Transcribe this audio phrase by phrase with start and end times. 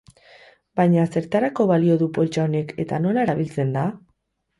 [0.79, 3.85] Baina zertarako balio du poltsa honek eta nola erabiltzen da?